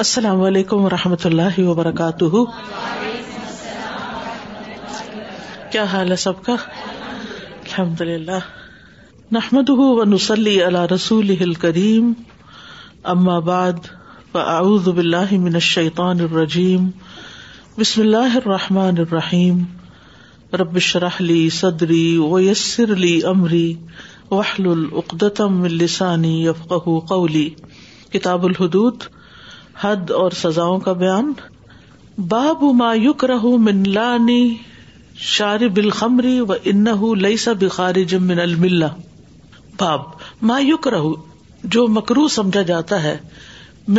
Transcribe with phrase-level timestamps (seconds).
[0.00, 2.40] السلام علیکم و رحمۃ اللہ وبرکاتہ
[5.72, 8.38] کیا حال ہے سب کا الحمد للہ
[9.36, 12.12] نحمد و نسلی اللہ رسول کریم
[13.44, 13.86] بعد
[14.32, 16.88] باللہ من الشیطان الرجیم
[17.78, 19.62] بسم اللہ الرحمٰن ابراہیم
[20.60, 23.72] ربش رحلی صدری ویسر یسر علی عمری
[24.30, 27.48] وحل العقدم السانی یفق قولی
[28.12, 29.14] کتاب الحدود
[29.80, 31.32] حد اور سزا کا بیان
[32.28, 32.92] باب ما
[33.64, 34.30] من رہ
[35.30, 38.84] شار بلخمری و انہ لئی بخارج من الملہ
[39.78, 40.00] باب
[40.50, 41.00] ما یکرہ
[41.76, 43.16] جو مکرو سمجھا جاتا ہے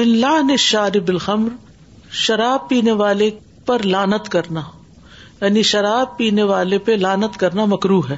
[0.05, 1.49] لان شار الخمر
[2.25, 3.29] شراب پینے والے
[3.65, 4.61] پر لانت کرنا
[5.41, 8.17] یعنی شراب پینے والے پہ لانت کرنا مکرو ہے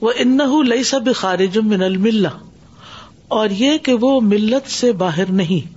[0.00, 2.28] وہ انہ لئی سب خارج من الملہ
[3.42, 5.72] اور یہ کہ وہ ملت سے باہر نہیں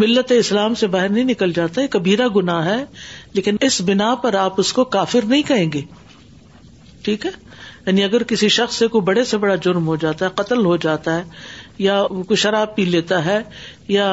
[0.00, 2.76] ملت اسلام سے باہر نہیں نکل جاتا یہ کبیرا گنا ہے
[3.34, 5.80] لیکن اس بنا پر آپ اس کو کافر نہیں کہیں گے
[7.04, 7.30] ٹھیک ہے
[7.86, 10.76] یعنی اگر کسی شخص سے کوئی بڑے سے بڑا جرم ہو جاتا ہے قتل ہو
[10.84, 11.22] جاتا ہے
[11.86, 13.38] یا وہ کوئی شراب پی لیتا ہے
[13.88, 14.06] یا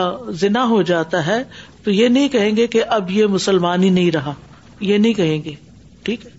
[0.44, 1.42] زنا ہو جاتا ہے
[1.84, 4.34] تو یہ نہیں کہیں گے کہ اب یہ مسلمان ہی نہیں رہا
[4.90, 5.54] یہ نہیں کہیں گے
[6.04, 6.38] ٹھیک ہے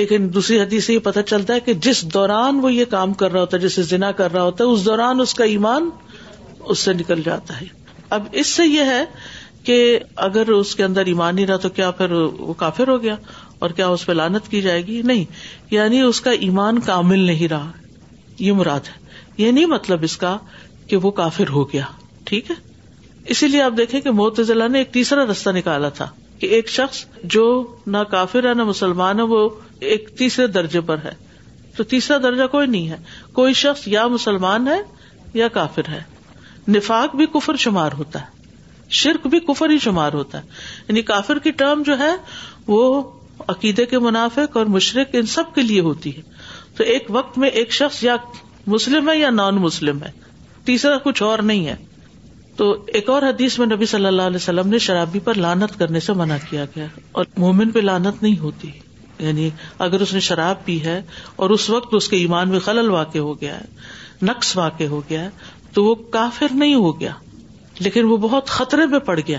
[0.00, 3.32] لیکن دوسری حدیث سے یہ پتہ چلتا ہے کہ جس دوران وہ یہ کام کر
[3.32, 5.88] رہا ہوتا ہے جسے زنا کر رہا ہوتا ہے اس دوران اس کا ایمان
[6.60, 7.66] اس سے نکل جاتا ہے
[8.16, 9.04] اب اس سے یہ ہے
[9.64, 9.76] کہ
[10.26, 13.14] اگر اس کے اندر ایمان نہیں رہا تو کیا پھر وہ کافر ہو گیا
[13.64, 15.24] اور کیا اس پہ لانت کی جائے گی نہیں
[15.70, 17.70] یعنی اس کا ایمان کامل نہیں رہا
[18.46, 18.98] یہ مراد ہے
[19.42, 20.36] یہ نہیں مطلب اس کا
[20.88, 21.84] کہ وہ کافر ہو گیا
[22.30, 22.54] ٹھیک ہے
[23.32, 26.08] اسی لیے آپ دیکھیں کہ موت نے ایک تیسرا رستہ نکالا تھا
[26.40, 27.44] کہ ایک شخص جو
[27.94, 29.48] نہ کافر ہے نہ مسلمان ہے وہ
[29.94, 31.10] ایک تیسرے درجے پر ہے
[31.76, 32.96] تو تیسرا درجہ کوئی نہیں ہے
[33.32, 34.80] کوئی شخص یا مسلمان ہے
[35.34, 36.00] یا کافر ہے
[36.68, 38.38] نفاق بھی کفر شمار ہوتا ہے
[38.98, 40.46] شرک بھی کفر ہی شمار ہوتا ہے
[40.88, 42.10] یعنی کافر کی ٹرم جو ہے
[42.66, 43.02] وہ
[43.48, 46.22] عقیدے کے منافق اور مشرق ان سب کے لیے ہوتی ہے
[46.76, 48.16] تو ایک وقت میں ایک شخص یا
[48.66, 50.10] مسلم ہے یا نان مسلم ہے
[50.64, 51.76] تیسرا کچھ اور نہیں ہے
[52.56, 56.00] تو ایک اور حدیث میں نبی صلی اللہ علیہ وسلم نے شرابی پر لانت کرنے
[56.00, 56.86] سے منع کیا گیا
[57.20, 58.70] اور مومن پہ لانت نہیں ہوتی
[59.18, 59.48] یعنی
[59.86, 61.00] اگر اس نے شراب پی ہے
[61.44, 65.00] اور اس وقت اس کے ایمان میں خلل واقع ہو گیا ہے نقص واقع ہو
[65.10, 65.28] گیا ہے
[65.74, 67.12] تو وہ کافر نہیں ہو گیا
[67.86, 69.38] لیکن وہ بہت خطرے میں پڑ گیا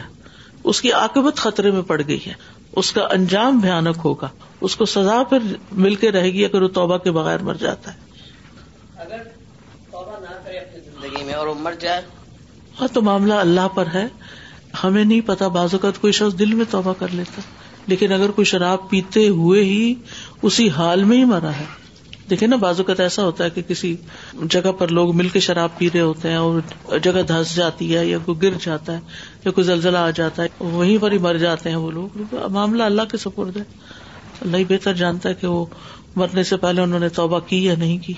[0.72, 2.34] اس کی عاقبت خطرے میں پڑ گئی ہے
[2.82, 4.28] اس کا انجام بھیانک ہوگا
[4.68, 5.54] اس کو سزا پھر
[5.86, 8.10] مل کے رہے گی اگر وہ توبہ کے بغیر مر جاتا ہے
[11.36, 14.08] اور تو معاملہ اللہ پر ہے
[14.84, 17.42] ہمیں نہیں پتا بعض اوقات کوئی شخص دل میں توبہ کر لیتا
[17.94, 19.94] لیکن اگر کوئی شراب پیتے ہوئے ہی
[20.50, 21.66] اسی حال میں ہی مرا ہے
[22.32, 23.96] دیکھیں نا بازو کا ایسا ہوتا ہے کہ کسی
[24.54, 28.06] جگہ پر لوگ مل کے شراب پی رہے ہوتے ہیں اور جگہ دھس جاتی ہے
[28.08, 29.00] یا کوئی گر جاتا ہے
[29.46, 32.84] یا کوئی زلزلہ آ جاتا ہے وہیں پر ہی مر جاتے ہیں وہ لوگ معاملہ
[32.84, 33.64] اللہ کے سپرد ہے
[34.46, 35.66] اللہ ہی بہتر جانتا ہے کہ وہ
[36.22, 38.14] مرنے سے پہلے انہوں نے توبہ کی یا نہیں کی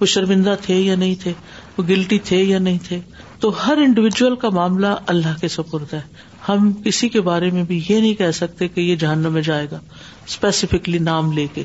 [0.00, 1.32] وہ شرمندہ تھے یا نہیں تھے
[1.78, 3.00] وہ گلٹی تھے یا نہیں تھے
[3.40, 6.00] تو ہر انڈیویجل کا معاملہ اللہ کے سپرد ہے
[6.48, 9.66] ہم کسی کے بارے میں بھی یہ نہیں کہہ سکتے کہ یہ جہنم میں جائے
[9.72, 9.78] گا
[10.26, 11.62] اسپیسیفکلی نام لے کے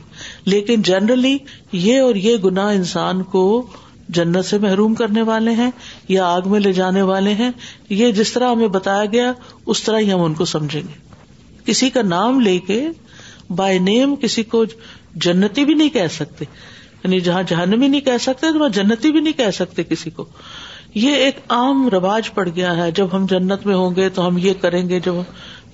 [0.53, 1.37] لیکن جنرلی
[1.71, 3.43] یہ اور یہ گنا انسان کو
[4.17, 5.69] جنت سے محروم کرنے والے ہیں
[6.07, 7.49] یا آگ میں لے جانے والے ہیں
[7.89, 9.31] یہ جس طرح ہمیں بتایا گیا
[9.73, 10.99] اس طرح ہی ہم ان کو سمجھیں گے
[11.65, 12.81] کسی کا نام لے کے
[13.55, 14.63] بائی نیم کسی کو
[15.25, 16.45] جنتی بھی نہیں کہہ سکتے
[17.03, 20.25] یعنی جہاں جہنمی نہیں کہہ سکتے تو وہاں جنتی بھی نہیں کہہ سکتے کسی کو
[21.01, 24.37] یہ ایک عام رواج پڑ گیا ہے جب ہم جنت میں ہوں گے تو ہم
[24.41, 25.13] یہ کریں گے جب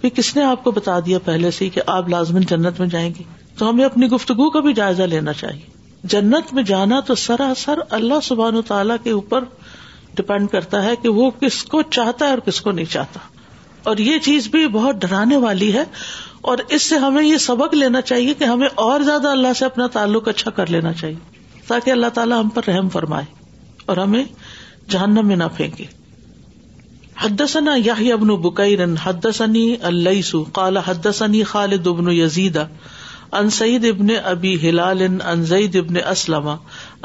[0.01, 3.09] بھی کس نے آپ کو بتا دیا پہلے سے کہ آپ لازمن جنت میں جائیں
[3.17, 3.23] گے
[3.57, 8.19] تو ہمیں اپنی گفتگو کا بھی جائزہ لینا چاہیے جنت میں جانا تو سراسر اللہ
[8.23, 9.43] سبحان و تعالیٰ کے اوپر
[10.15, 13.19] ڈپینڈ کرتا ہے کہ وہ کس کو چاہتا ہے اور کس کو نہیں چاہتا
[13.89, 15.83] اور یہ چیز بھی بہت ڈرانے والی ہے
[16.53, 19.87] اور اس سے ہمیں یہ سبق لینا چاہیے کہ ہمیں اور زیادہ اللہ سے اپنا
[19.93, 23.25] تعلق اچھا کر لینا چاہیے تاکہ اللہ تعالیٰ ہم پر رحم فرمائے
[23.91, 24.23] اور ہمیں
[24.93, 25.85] جہنم میں نہ پھینکے
[27.23, 32.57] حدثنا یحیی ابن بکیر حدثنی اللیس قال حدثنی خالد بن یزید
[33.39, 36.47] ان سعید ابن ابی ہلال ان زید ابن اسلم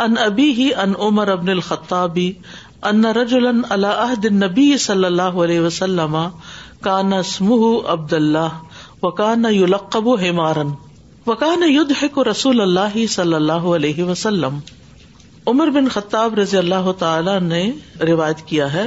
[0.05, 2.19] ان ابی ہی ان عمر ابن الخطاب
[2.91, 6.17] ان رجلا علی عہد النبی صلی اللہ علیہ وسلم
[6.87, 8.57] کان اسمه عبد اللہ
[9.03, 10.73] وکان یلقب حمارن
[11.27, 14.59] وکان یضحک رسول اللہ صلی اللہ علیہ وسلم
[15.51, 17.59] عمر بن خطاب رضی اللہ تعالی نے
[18.09, 18.85] روایت کیا ہے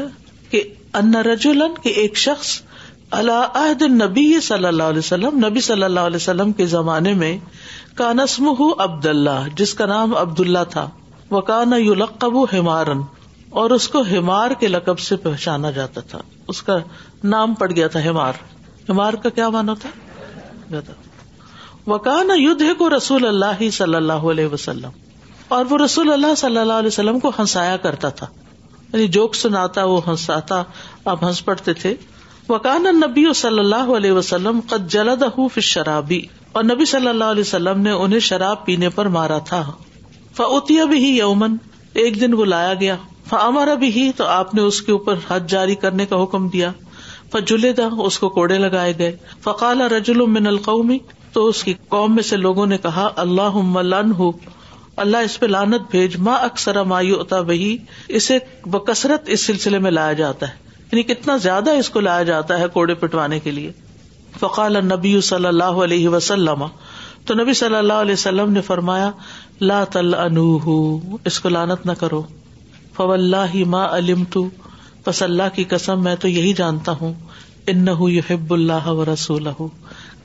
[0.51, 0.61] کہ
[1.01, 2.49] ان رجولن کے ایک شخص
[3.19, 7.37] عہد نبی صلی اللہ علیہ وسلم نبی صلی اللہ علیہ وسلم کے زمانے میں
[8.01, 8.47] کا نسم
[8.87, 10.87] عبد اللہ جس کا نام عبد اللہ تھا
[11.35, 13.01] وہ کانا یو لقب ہمارن
[13.59, 16.19] اور اس کو ہمار کے لقب سے پہچانا جاتا تھا
[16.53, 16.77] اس کا
[17.35, 18.43] نام پڑ گیا تھا ہمار
[18.89, 20.77] ہمار کا کیا مانا تھا
[21.87, 25.05] وکانا ید کو رسول اللہ صلی اللہ علیہ وسلم
[25.55, 28.27] اور وہ رسول اللہ صلی اللہ علیہ وسلم کو ہنسایا کرتا تھا
[28.93, 30.61] یعنی جوک سناتا وہ ہنساتا
[31.13, 31.93] آپ ہنس پڑتے تھے
[32.49, 35.23] وکان نبی صلی اللہ علیہ وسلم قد جلد
[35.69, 36.21] شرابی
[36.57, 39.63] اور نبی صلی اللہ علیہ وسلم نے انہیں شراب پینے پر مارا تھا
[40.37, 41.55] فوتیا بھی ہی یومن
[42.03, 42.95] ایک دن بلایا گیا
[43.31, 46.71] ہمارا بھی ہی تو آپ نے اس کے اوپر حد جاری کرنے کا حکم دیا
[47.77, 50.97] دا اس کو کوڑے لگائے گئے فقال رجول القومی
[51.33, 53.57] تو اس کی قوم میں سے لوگوں نے کہا اللہ
[54.19, 54.31] ہو
[55.03, 57.75] اللہ اس پہ لانت بھیج ما اکثر مایو اتا بہی،
[58.19, 58.37] اسے
[58.75, 62.67] بکثرت اس سلسلے میں لایا جاتا ہے یعنی کتنا زیادہ اس کو لایا جاتا ہے
[62.73, 63.71] کوڑے پٹوانے کے لیے
[64.39, 66.65] فقال نبی صلی اللہ علیہ وسلم
[67.29, 69.11] تو نبی صلی اللہ علیہ وسلم نے فرمایا
[69.71, 70.13] لا تل
[71.31, 72.21] اس کو لانت نہ کرو
[72.95, 74.47] فو اللہ ما علم تو
[75.05, 77.13] بس اللہ کی قسم میں تو یہی جانتا ہوں
[77.73, 79.47] ان یحب اللہ و رسول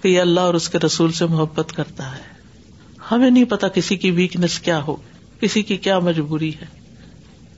[0.03, 2.31] کہ اللہ اور اس کے رسول سے محبت کرتا ہے
[3.13, 4.95] ہمیں نہیں پتا کسی کی ویکنیس کیا ہو
[5.41, 6.67] کسی کی کیا مجبوری ہے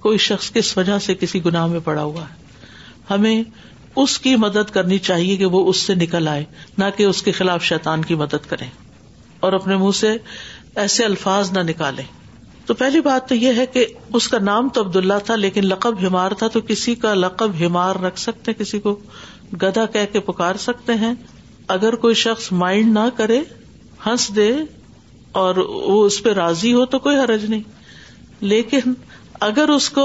[0.06, 2.62] کوئی شخص کس وجہ سے کسی گناہ میں پڑا ہوا ہے
[3.10, 3.42] ہمیں
[4.02, 6.44] اس کی مدد کرنی چاہیے کہ وہ اس سے نکل آئے
[6.78, 8.64] نہ کہ اس کے خلاف شیتان کی مدد کرے
[9.46, 10.16] اور اپنے منہ سے
[10.84, 12.02] ایسے الفاظ نہ نکالے
[12.66, 13.86] تو پہلی بات تو یہ ہے کہ
[14.18, 17.58] اس کا نام تو عبد اللہ تھا لیکن لقب ہمار تھا تو کسی کا لقب
[17.64, 18.98] ہمار رکھ سکتے کسی کو
[19.62, 21.12] گدا کہہ کے پکار سکتے ہیں
[21.76, 23.38] اگر کوئی شخص مائنڈ نہ کرے
[24.06, 24.50] ہنس دے
[25.42, 27.62] اور وہ اس پہ راضی ہو تو کوئی حرج نہیں
[28.50, 28.92] لیکن
[29.46, 30.04] اگر اس کو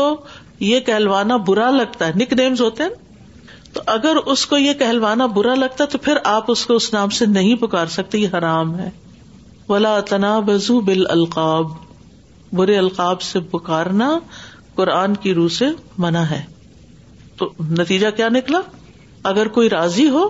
[0.67, 5.25] یہ کہلوانا برا لگتا ہے نک نیمز ہوتے ہیں تو اگر اس کو یہ کہلوانا
[5.35, 8.35] برا لگتا ہے تو پھر آپ اس کو اس نام سے نہیں پکار سکتے یہ
[8.37, 8.89] حرام ہے
[9.67, 11.67] ولا تنا بزو بل القاب
[12.61, 14.09] برے القاب سے پکارنا
[14.75, 15.65] قرآن کی روح سے
[16.05, 16.41] منع ہے
[17.37, 18.61] تو نتیجہ کیا نکلا
[19.31, 20.27] اگر کوئی راضی ہو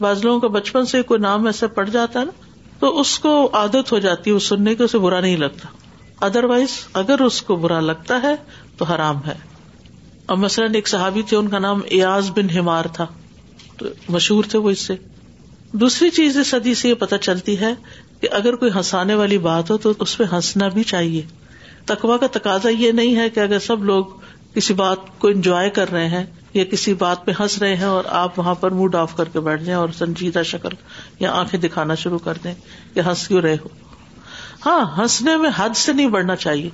[0.00, 2.50] بعض لوگوں کا بچپن سے کوئی نام ایسا پڑ جاتا ہے نا
[2.82, 5.68] تو اس کو عادت ہو جاتی ہے وہ سننے کے اسے برا نہیں لگتا
[6.26, 6.70] ادر وائز
[7.00, 8.34] اگر اس کو برا لگتا ہے
[8.78, 9.34] تو حرام ہے
[10.32, 13.06] اور مثلاً ایک صحابی تھے ان کا نام ایاز بن ہمار تھا
[13.78, 13.86] تو
[14.16, 14.96] مشہور تھے وہ اس سے
[15.84, 17.72] دوسری چیز اس سدی سے یہ پتہ چلتی ہے
[18.20, 21.22] کہ اگر کوئی ہنسانے والی بات ہو تو اس پہ ہنسنا بھی چاہیے
[21.92, 24.12] تقوا کا تقاضا یہ نہیں ہے کہ اگر سب لوگ
[24.54, 28.04] کسی بات کو انجوائے کر رہے ہیں یا کسی بات پہ ہنس رہے ہیں اور
[28.22, 30.74] آپ وہاں پر موڈ آف کر کے بیٹھ جائیں اور سنجیدہ شکل
[31.20, 32.54] یا آنکھیں دکھانا شروع کر دیں
[32.94, 33.68] یا کیوں رہے ہو
[34.66, 36.68] ہاں ہنسنے میں حد سے نہیں بڑھنا چاہیے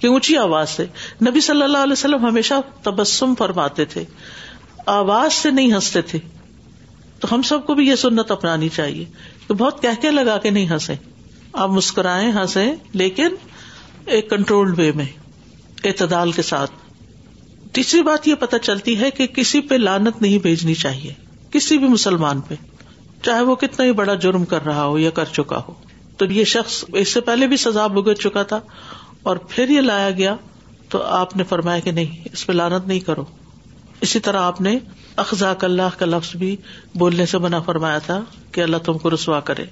[0.00, 0.84] کہ اونچی آواز سے
[1.28, 4.04] نبی صلی اللہ علیہ وسلم ہمیشہ تبسم فرماتے تھے
[4.94, 6.18] آواز سے نہیں ہنستے تھے
[7.20, 9.04] تو ہم سب کو بھی یہ سنت اپنانی چاہیے
[9.46, 10.94] کہ بہت کہہ کے لگا کے نہیں ہنسے
[11.64, 12.64] آپ مسکرائیں ہنسے
[13.02, 13.34] لیکن
[14.16, 15.06] ایک کنٹرول وے میں
[15.84, 16.83] اعتدال کے ساتھ
[17.74, 21.12] تیسری بات یہ پتا چلتی ہے کہ کسی پہ لانت نہیں بھیجنی چاہیے
[21.52, 22.54] کسی بھی مسلمان پہ
[23.24, 25.72] چاہے وہ کتنا ہی بڑا جرم کر رہا ہو یا کر چکا ہو
[26.18, 28.58] تو یہ شخص اس سے پہلے بھی سزا اگت چکا تھا
[29.30, 30.34] اور پھر یہ لایا گیا
[30.90, 33.24] تو آپ نے فرمایا کہ نہیں اس پہ لانت نہیں کرو
[34.06, 34.78] اسی طرح آپ نے
[35.24, 36.54] اخذاک اللہ کا لفظ بھی
[37.02, 38.20] بولنے سے منع فرمایا تھا
[38.52, 39.64] کہ اللہ تم کو رسوا کرے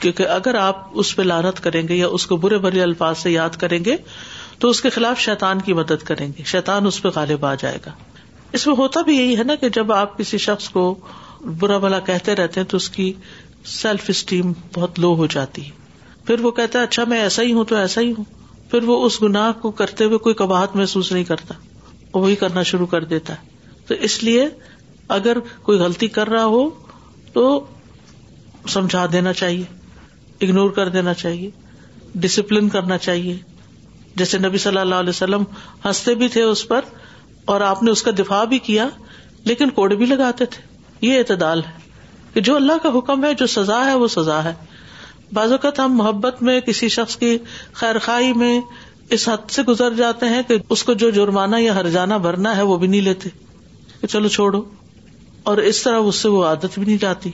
[0.00, 3.30] کیونکہ اگر آپ اس پہ لانت کریں گے یا اس کو برے برے الفاظ سے
[3.30, 3.96] یاد کریں گے
[4.60, 7.78] تو اس کے خلاف شیتان کی مدد کریں گے شیتان اس پہ غالب آ جائے
[7.84, 7.90] گا
[8.58, 10.82] اس میں ہوتا بھی یہی ہے نا کہ جب آپ کسی شخص کو
[11.60, 13.12] برا بلا کہتے رہتے ہیں تو اس کی
[13.80, 15.70] سیلف اسٹیم بہت لو ہو جاتی ہے
[16.26, 18.24] پھر وہ کہتا ہے اچھا میں ایسا ہی ہوں تو ایسا ہی ہوں
[18.70, 21.54] پھر وہ اس گنا کو کرتے ہوئے کوئی کباہت محسوس نہیں کرتا
[21.86, 24.46] وہی وہی کرنا شروع کر دیتا ہے تو اس لیے
[25.16, 26.68] اگر کوئی غلطی کر رہا ہو
[27.32, 27.44] تو
[28.68, 29.64] سمجھا دینا چاہیے
[30.46, 31.50] اگنور کر دینا چاہیے
[32.22, 33.36] ڈسپلن کرنا چاہیے
[34.16, 35.42] جیسے نبی صلی اللہ علیہ وسلم
[35.84, 36.84] ہنستے بھی تھے اس پر
[37.52, 38.88] اور آپ نے اس کا دفاع بھی کیا
[39.44, 40.62] لیکن کوڑے بھی لگاتے تھے
[41.06, 41.78] یہ اعتدال ہے
[42.34, 44.52] کہ جو اللہ کا حکم ہے جو سزا ہے وہ سزا ہے
[45.34, 47.36] بعض اوقات ہم محبت میں کسی شخص کی
[47.80, 48.60] خیر خائی میں
[49.16, 52.56] اس حد سے گزر جاتے ہیں کہ اس کو جو جرمانہ یا ہر جانا بھرنا
[52.56, 53.28] ہے وہ بھی نہیں لیتے
[54.00, 54.62] کہ چلو چھوڑو
[55.50, 57.30] اور اس طرح اس سے وہ عادت بھی نہیں جاتی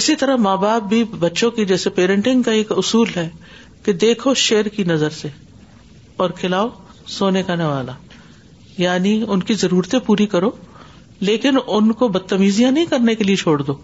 [0.00, 3.28] اسی طرح ماں باپ بھی بچوں کی جیسے پیرنٹنگ کا ایک اصول ہے
[3.84, 5.28] کہ دیکھو شیر کی نظر سے
[6.22, 6.66] اور کھلاؤ
[7.18, 7.92] سونے کا نوالا
[8.78, 10.50] یعنی ان کی ضرورتیں پوری کرو
[11.28, 13.74] لیکن ان کو بدتمیزیاں نہیں کرنے کے لیے چھوڑ دو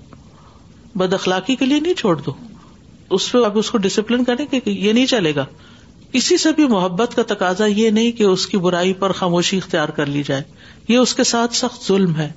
[1.02, 4.92] بد اخلاقی کے لیے نہیں چھوڑ دو اس اس پہ کو ڈسپلن کریں کہ یہ
[4.98, 5.44] نہیں چلے گا
[6.12, 9.88] کسی سے بھی محبت کا تقاضا یہ نہیں کہ اس کی برائی پر خاموشی اختیار
[10.00, 10.42] کر لی جائے
[10.88, 12.30] یہ اس کے ساتھ سخت ظلم ہے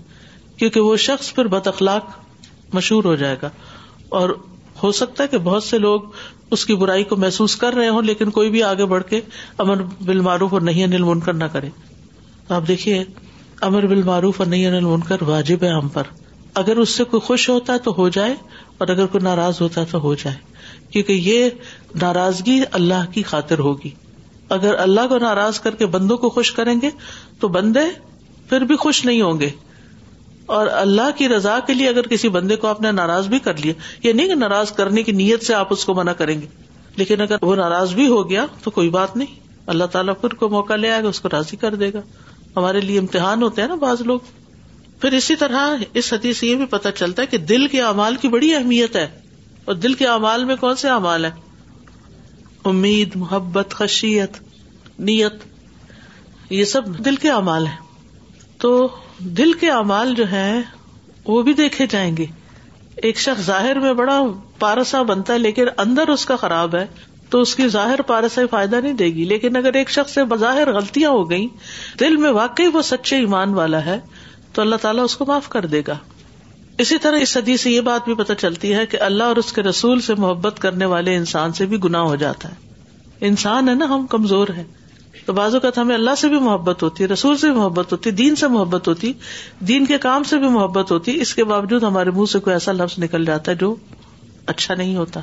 [0.62, 2.18] کیونکہ وہ شخص پھر بد اخلاق
[2.80, 3.50] مشہور ہو جائے گا
[4.22, 4.30] اور
[4.84, 6.02] ہو سکتا ہے کہ بہت سے لوگ
[6.56, 9.20] اس کی برائی کو محسوس کر رہے ہوں لیکن کوئی بھی آگے بڑھ کے
[9.64, 11.70] امر بال معروف اور نہیں انل منکر نہ کرے
[12.58, 13.04] آپ دیکھیے
[13.70, 16.08] امر بال معروف اور نہیں انل منکر واجب ہے ہم پر
[16.62, 18.34] اگر اس سے کوئی خوش ہوتا ہے تو ہو جائے
[18.78, 20.36] اور اگر کوئی ناراض ہوتا ہے تو ہو جائے
[20.92, 21.50] کیونکہ یہ
[22.02, 23.90] ناراضگی اللہ کی خاطر ہوگی
[24.58, 26.90] اگر اللہ کو ناراض کر کے بندوں کو خوش کریں گے
[27.40, 27.80] تو بندے
[28.50, 29.50] پھر بھی خوش نہیں ہوں گے
[30.58, 33.58] اور اللہ کی رضا کے لیے اگر کسی بندے کو آپ نے ناراض بھی کر
[33.64, 36.34] لیا یہ یعنی نہیں کہ ناراض کرنے کی نیت سے آپ اس کو منع کریں
[36.42, 36.46] گے
[37.02, 40.48] لیکن اگر وہ ناراض بھی ہو گیا تو کوئی بات نہیں اللہ تعالیٰ پھر کو
[40.50, 42.02] موقع لے آئے گا اس کو راضی کر دے گا
[42.56, 44.32] ہمارے لیے امتحان ہوتے ہیں نا بعض لوگ
[45.02, 48.16] پھر اسی طرح اس حدیث سے یہ بھی پتا چلتا ہے کہ دل کے اعمال
[48.24, 49.08] کی بڑی اہمیت ہے
[49.66, 51.32] اور دل کے اعمال میں کون سے اعمال ہے
[52.74, 54.38] امید محبت خشیت
[55.12, 55.44] نیت
[56.52, 57.88] یہ سب دل کے اعمال ہیں
[58.62, 58.70] تو
[59.36, 60.52] دل کے اعمال جو ہے
[61.28, 62.26] وہ بھی دیکھے جائیں گے
[63.10, 64.22] ایک شخص ظاہر میں بڑا
[64.60, 66.86] پارسا بنتا ہے لیکن اندر اس کا خراب ہے
[67.30, 70.72] تو اس کی ظاہر پارسائی فائدہ نہیں دے گی لیکن اگر ایک شخص سے بظاہر
[70.76, 71.48] غلطیاں ہو گئیں
[72.00, 74.00] دل میں واقعی وہ سچے ایمان والا ہے
[74.54, 75.98] تو اللہ تعالیٰ اس کو معاف کر دے گا
[76.84, 79.52] اسی طرح اس سدی سے یہ بات بھی پتہ چلتی ہے کہ اللہ اور اس
[79.54, 83.74] کے رسول سے محبت کرنے والے انسان سے بھی گناہ ہو جاتا ہے انسان ہے
[83.76, 84.64] نا ہم کمزور ہیں
[85.30, 88.12] تو بعض اوقات ہمیں اللہ سے بھی محبت ہوتی ہے رسول سے بھی محبت ہوتی
[88.22, 89.12] دین سے محبت ہوتی
[89.68, 92.54] دین کے کام سے بھی محبت ہوتی ہے اس کے باوجود ہمارے منہ سے کوئی
[92.56, 93.74] ایسا لفظ نکل جاتا ہے جو
[94.54, 95.20] اچھا نہیں ہوتا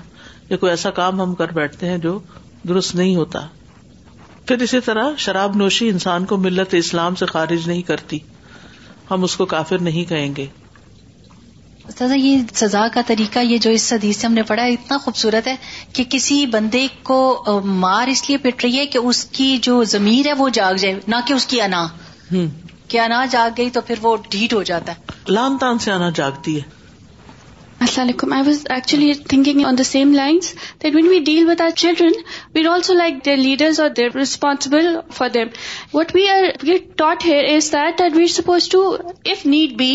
[0.50, 2.18] یا کوئی ایسا کام ہم کر بیٹھتے ہیں جو
[2.68, 3.40] درست نہیں ہوتا
[4.48, 8.18] پھر اسی طرح شراب نوشی انسان کو ملت اسلام سے خارج نہیں کرتی
[9.10, 10.46] ہم اس کو کافر نہیں کہیں گے
[11.94, 14.96] سزا یہ سزا کا طریقہ یہ جو اس حدیث سے ہم نے پڑھا ہے اتنا
[15.04, 15.54] خوبصورت ہے
[15.94, 17.18] کہ کسی بندے کو
[17.84, 20.98] مار اس لیے پٹ رہی ہے کہ اس کی جو ضمیر ہے وہ جاگ جائے
[21.08, 21.86] نہ کہ اس کی انا
[22.88, 26.10] کہ انا جاگ گئی تو پھر وہ ڈھیٹ ہو جاتا ہے لام تان سے انا
[26.14, 26.74] جاگتی ہے
[27.80, 30.52] السلام علیکم I was actually thinking on the same lines
[30.82, 32.12] that when we deal with our children
[32.54, 35.48] we are also like their leaders or responsible for them
[35.94, 36.26] what we
[36.62, 38.80] we are taught here is that that supposed to
[39.44, 39.92] need be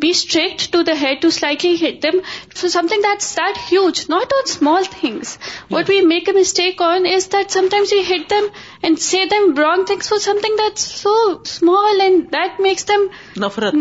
[0.00, 2.18] be straight to the head to slightly hit them
[2.60, 5.36] so something that's not on small things
[5.70, 7.28] what we make a mistake on is
[7.70, 8.46] sometimes you hit them
[8.82, 13.04] and see them things for something that so small and that makes them
[13.44, 13.74] نفرت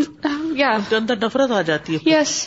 [0.57, 2.37] یا اندر نفرت آ جاتی ہے yes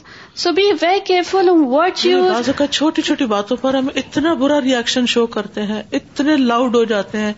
[0.42, 2.24] so be very careful what you
[2.56, 6.84] کا چھوٹی چھوٹی باتوں پر ہم اتنا برا ریئیکشن شو کرتے ہیں اتنے لاؤڈ ہو
[6.94, 7.32] جاتے ہیں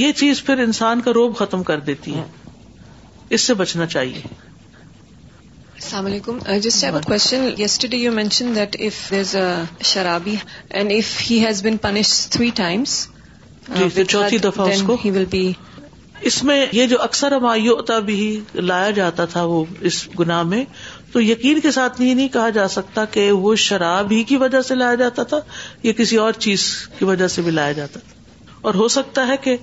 [0.00, 2.24] یہ چیز پھر انسان کا روب ختم کر دیتی ہے
[3.36, 4.20] اس سے بچنا چاہیے
[5.80, 9.50] السلام علیکم just have a question yesterday you mention that if there is a
[9.90, 10.34] شرابی
[10.78, 12.94] and if he's been punish three times
[14.10, 15.42] چوتھی دفعہ اس کو ہی ول بی
[16.30, 18.18] اس میں یہ جو اکثر ہمایو بھی
[18.54, 20.64] لایا جاتا تھا وہ اس گناہ میں
[21.12, 24.60] تو یقین کے ساتھ یہ نہیں کہا جا سکتا کہ وہ شراب ہی کی وجہ
[24.70, 25.40] سے لایا جاتا تھا
[25.82, 26.64] یا کسی اور چیز
[26.98, 29.56] کی وجہ سے بھی لایا جاتا تھا اور ہو سکتا ہے کہ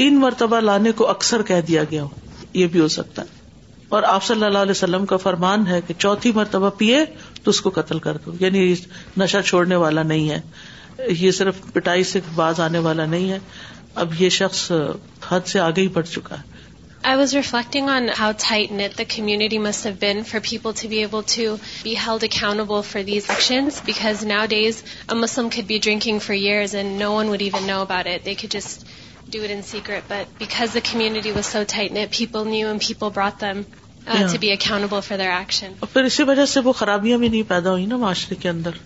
[0.00, 3.42] تین مرتبہ لانے کو اکثر کہہ دیا گیا ہو یہ بھی ہو سکتا ہے
[3.88, 6.98] اور آپ صلی اللہ علیہ وسلم کا فرمان ہے کہ چوتھی مرتبہ پیے
[7.42, 8.72] تو اس کو قتل کر دو یعنی
[9.18, 13.38] نشہ چھوڑنے والا نہیں ہے یہ صرف پٹائی سے باز آنے والا نہیں ہے
[14.02, 14.70] اب یہ شخص
[15.28, 16.52] حد سے آگے ہی بڑھ چکا ہے
[29.34, 32.66] do it in secret, but because the community was so tight knit, people people knew
[32.72, 35.72] and brought them uh, to be accountable for their action.
[35.80, 38.78] اور پھر اسی وجہ سے وہ خرابیاں بھی نہیں پیدا ہوئی نا معاشرے کے اندر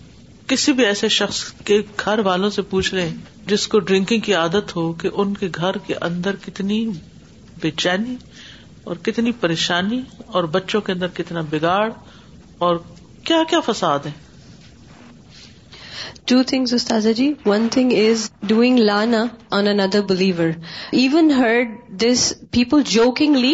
[0.53, 3.09] کسی بھی ایسے شخص کے گھر والوں سے پوچھ لیں
[3.51, 6.85] جس کو ڈرنکنگ کی عادت ہو کہ ان کے گھر کے اندر کتنی
[7.61, 8.15] بے چینی
[8.89, 10.01] اور کتنی پریشانی
[10.35, 11.89] اور بچوں کے اندر کتنا بگاڑ
[12.65, 12.75] اور
[13.29, 14.17] کیا کیا فساد ہیں
[16.29, 19.23] ٹو تھنگز استاذہ جی ون تھنگ از ڈوئنگ لانا
[19.57, 20.49] on another believer
[21.03, 21.67] even heard
[22.03, 23.53] this people jokingly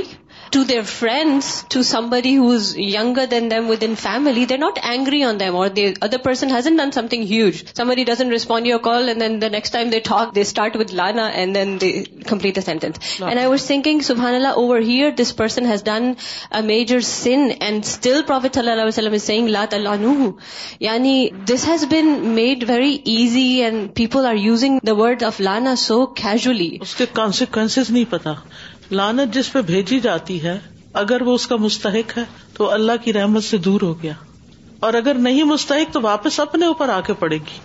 [0.56, 4.78] to their friends to somebody who is یگر than them with in family they not
[4.92, 5.68] angry on them or
[6.02, 9.90] other person hasn't done something huge بڑی doesn't respond your call and then next time
[9.90, 11.92] they talk they start with لانا and then they
[12.30, 16.62] complete sentence and I was thinking سبحان اللہ over here this person has done a
[16.72, 20.30] major sin and still prophet صلی اللہ علیہ وسلم از seeing لات اللہ نو
[20.88, 21.16] یعنی
[21.54, 26.06] this has been made very easy and people are using the word of لانا so
[26.24, 28.34] casually اس کے کانسیکوینس نہیں پتا
[28.92, 30.58] لانت جس پہ بھیجی جاتی ہے
[31.02, 32.24] اگر وہ اس کا مستحق ہے
[32.58, 34.14] تو اللہ کی رحمت سے دور ہو گیا
[34.86, 37.60] اور اگر نہیں مستحق تو واپس اپنے اوپر آ کے پڑے گی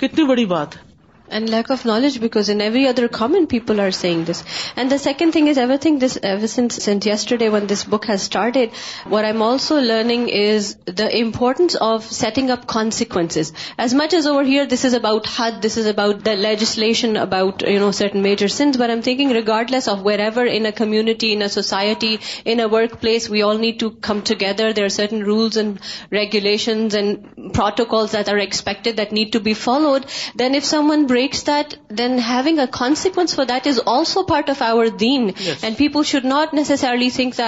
[0.00, 0.88] کتنی بڑی بات ہے
[1.30, 4.42] And lack of knowledge, because in every other comment people are saying this.
[4.74, 8.72] And the second thing is, ever since yesterday when this book has started,
[9.06, 13.52] what I'm also learning is the importance of setting up consequences.
[13.78, 17.62] As much as over here this is about had, this is about the legislation about,
[17.92, 22.20] certain major sins, but I'm thinking regardless of wherever in a community, in a society,
[22.44, 24.72] in a workplace, we all need to come together.
[24.72, 25.80] There are certain rules and
[26.10, 30.06] regulations and protocols that are expected that need to be followed.
[30.34, 34.62] Then if someone makes that then he a consequence for that is also part of
[34.62, 35.30] our then
[35.62, 37.40] and people should not necessarily think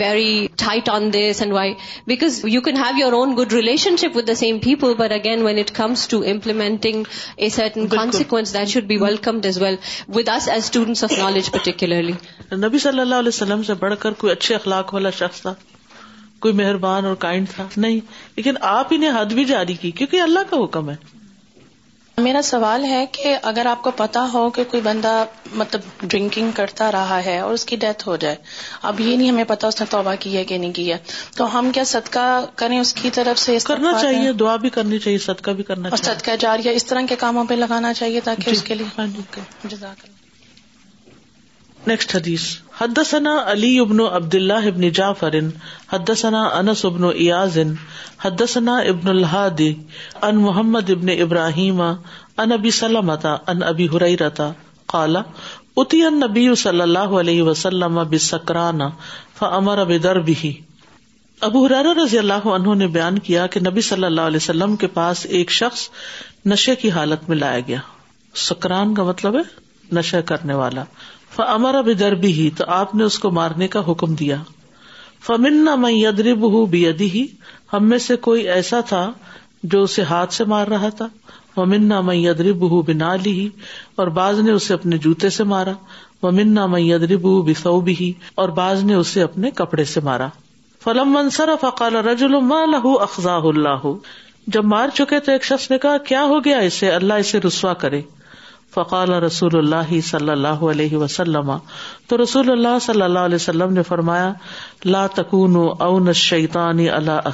[0.00, 3.52] very tight on this and wise you can have your own good
[4.02, 7.02] relationship with the same people but again when it comes to implementing
[7.96, 9.40] consequence that should be welcome
[11.02, 12.12] of knowledge particularly
[12.64, 15.54] نبی صلی اللہ علیہ وسلم سے بڑھ کر کوئی اچھا اخلاق والا شخص تھا
[16.44, 18.00] کوئی مہربان اور کائنڈ تھا نہیں
[18.36, 20.96] لیکن آپ انہیں حد بھی جاری کی کیونکہ اللہ کا حکم ہے
[22.22, 25.10] میرا سوال ہے کہ اگر آپ کو پتا ہو کہ کوئی بندہ
[25.62, 25.80] مطلب
[26.10, 28.36] ڈرنکنگ کرتا رہا ہے اور اس کی ڈیتھ ہو جائے
[28.90, 31.48] اب یہ نہیں ہمیں پتا اس نے توبہ کیا ہے کہ نہیں کیا ہے تو
[31.58, 32.24] ہم کیا صدقہ
[32.62, 36.04] کریں اس کی طرف سے کرنا چاہیے دعا بھی کرنی چاہیے صدقہ بھی کرنا چاہیے
[36.14, 39.06] صدقہ جاریہ اس طرح کے کاموں پہ لگانا چاہیے تاکہ جی، اس کے لیے ہاں
[39.16, 40.04] جی۔ جزاک
[41.86, 42.16] اللہ
[42.80, 45.34] حدثنا علی ابن عبد اللہ ابن جعفر
[45.92, 47.06] حد ابن
[48.68, 53.86] ابن ان محمد ابن ابراہیم ان ان ابی
[54.28, 55.16] ابی
[55.82, 57.98] اتی صلی اللہ علیہ وسلم
[61.40, 61.58] اب
[62.02, 65.50] رضی اللہ عنہ نے بیان کیا کہ نبی صلی اللہ علیہ وسلم کے پاس ایک
[65.62, 65.88] شخص
[66.52, 67.78] نشے کی حالت میں لایا گیا
[68.48, 70.84] سکران کا مطلب ہے نشہ کرنے والا
[71.42, 74.36] امر اب دربی تو آپ نے اس کو مارنے کا حکم دیا
[75.26, 77.26] فمن میں ادری ہوں بے ہی
[77.72, 79.10] ہم میں سے کوئی ایسا تھا
[79.74, 81.06] جو اسے ہاتھ سے مار رہا تھا
[81.54, 82.92] فمنا میں ادری بہ
[84.42, 85.72] نے اسے اپنے جوتے سے مارا
[86.22, 88.12] ومنا میں ادری ہوں بسو بھی
[88.42, 90.28] اور بعض نے اسے اپنے کپڑے سے مارا
[90.84, 93.86] فلم منصر فقال رج الما لہ اخذا اللہ
[94.56, 97.72] جب مار چکے تو ایک شخص نے کہا کیا ہو گیا اسے اللہ اسے رسوا
[97.84, 98.00] کرے
[98.76, 101.52] فقال رسول اللہ صلی اللہ علیہ وسلم
[102.08, 104.32] تو رسول اللہ صلی اللہ علیہ وسلم نے فرمایا
[104.94, 105.56] لا تکون
[105.86, 107.30] اون شیتانی اللہ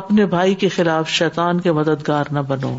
[0.00, 2.72] اپنے بھائی کے خلاف شیطان کے مددگار نہ بنو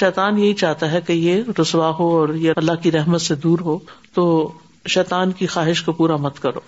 [0.00, 3.58] شیطان یہی چاہتا ہے کہ یہ رسوا ہو اور یہ اللہ کی رحمت سے دور
[3.68, 3.78] ہو
[4.14, 4.26] تو
[4.96, 6.60] شیطان کی خواہش کو پورا مت کرو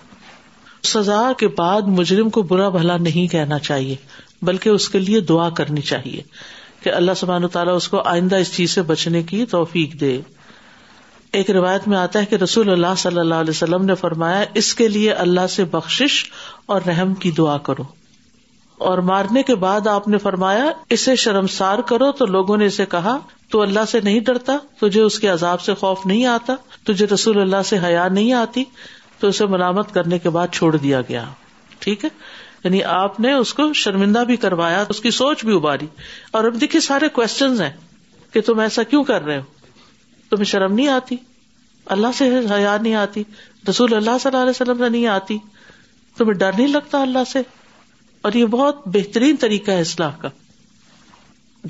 [0.93, 3.95] سزا کے بعد مجرم کو برا بھلا نہیں کہنا چاہیے
[4.49, 6.21] بلکہ اس کے لیے دعا کرنی چاہیے
[6.83, 10.19] کہ اللہ سبحان تعالیٰ اس کو آئندہ اس چیز سے بچنے کی توفیق دے
[11.39, 14.73] ایک روایت میں آتا ہے کہ رسول اللہ صلی اللہ علیہ وسلم نے فرمایا اس
[14.75, 16.23] کے لیے اللہ سے بخشش
[16.75, 17.83] اور رحم کی دعا کرو
[18.89, 20.65] اور مارنے کے بعد آپ نے فرمایا
[20.95, 23.17] اسے شرمسار کرو تو لوگوں نے اسے کہا
[23.51, 26.55] تو اللہ سے نہیں ڈرتا تجھے اس کے عذاب سے خوف نہیں آتا
[26.87, 28.63] تجھے رسول اللہ سے حیا نہیں آتی
[29.19, 31.23] تو اسے ملامت کرنے کے بعد چھوڑ دیا گیا
[31.79, 32.09] ٹھیک ہے
[32.63, 35.85] یعنی آپ نے اس کو شرمندہ بھی کروایا اس کی سوچ بھی اباری
[36.37, 37.69] اور اب دیکھیے سارے کوشچن ہیں
[38.33, 41.15] کہ تم ایسا کیوں کر رہے ہو تمہیں شرم نہیں آتی
[41.95, 43.23] اللہ سے حیا نہیں آتی
[43.69, 45.37] رسول اللہ صلی اللہ علیہ وسلم نہیں آتی
[46.17, 47.41] تمہیں ڈر نہیں لگتا اللہ سے
[48.27, 50.29] اور یہ بہت بہترین طریقہ ہے اسلح کا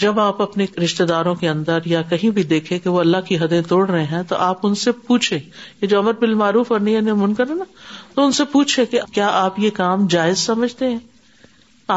[0.02, 3.38] جب آپ اپنے رشتے داروں کے اندر یا کہیں بھی دیکھے کہ وہ اللہ کی
[3.40, 5.40] حدیں توڑ رہے ہیں تو آپ ان سے پوچھے
[5.88, 7.64] جو امر بال معروف اور نہیں من کر نا
[8.16, 10.98] تو ان سے پوچھے کہ کیا آپ یہ کام جائز سمجھتے ہیں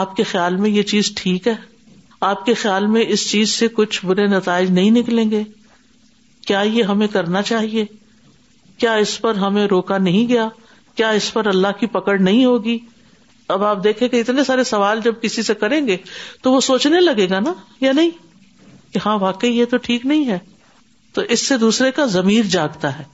[0.00, 1.55] آپ کے خیال میں یہ چیز ٹھیک ہے
[2.31, 5.42] آپ کے خیال میں اس چیز سے کچھ برے نتائج نہیں نکلیں گے
[6.46, 7.85] کیا یہ ہمیں کرنا چاہیے
[8.78, 10.48] کیا اس پر ہمیں روکا نہیں گیا
[10.96, 12.78] کیا اس پر اللہ کی پکڑ نہیں ہوگی
[13.54, 15.96] اب آپ دیکھیں کہ اتنے سارے سوال جب کسی سے کریں گے
[16.42, 18.10] تو وہ سوچنے لگے گا نا یا نہیں
[18.92, 20.38] کہ ہاں واقعی یہ تو ٹھیک نہیں ہے
[21.14, 23.04] تو اس سے دوسرے کا ضمیر جاگتا ہے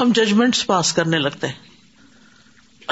[0.00, 1.70] ہم ججمنٹ پاس کرنے لگتے ہیں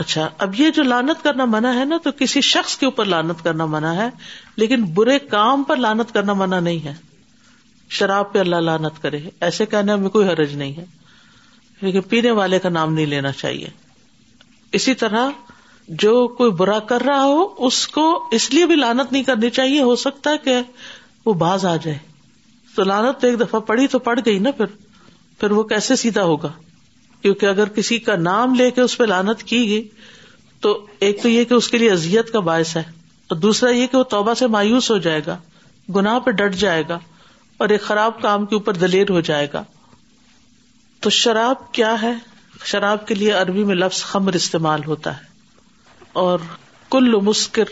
[0.00, 3.42] اچھا اب یہ جو لانت کرنا منع ہے نا تو کسی شخص کے اوپر لانت
[3.44, 4.08] کرنا منع ہے
[4.62, 6.92] لیکن برے کام پر لانت کرنا منع نہیں ہے
[7.98, 10.84] شراب پہ اللہ لانت کرے ایسے کہنے میں کوئی حرج نہیں ہے
[11.80, 13.68] لیکن پینے والے کا نام نہیں لینا چاہیے
[14.78, 15.30] اسی طرح
[15.88, 18.04] جو کوئی برا کر رہا ہو اس کو
[18.38, 20.56] اس لیے بھی لانت نہیں کرنی چاہیے ہو سکتا ہے کہ
[21.26, 21.98] وہ باز آ جائے
[22.74, 24.66] تو لانت تو ایک دفعہ پڑی تو پڑ گئی نا پھر
[25.40, 26.50] پھر وہ کیسے سیدھا ہوگا
[27.22, 29.86] کیونکہ اگر کسی کا نام لے کے اس پہ لانت کی گئی
[30.62, 32.82] تو ایک تو یہ کہ اس کے لیے اذیت کا باعث ہے
[33.30, 35.36] اور دوسرا یہ کہ وہ توبہ سے مایوس ہو جائے گا
[35.96, 36.98] گناہ پہ ڈٹ جائے گا
[37.62, 39.62] اور ایک خراب کام کے اوپر دلیر ہو جائے گا
[41.02, 42.12] تو شراب کیا ہے
[42.70, 45.28] شراب کے لیے عربی میں لفظ خمر استعمال ہوتا ہے
[46.22, 46.38] اور
[46.90, 47.68] کل مسکر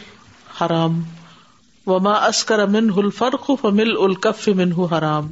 [0.60, 1.00] حرام
[1.86, 2.14] و ما
[2.70, 3.64] فمل فرق
[4.56, 5.30] منہ حرام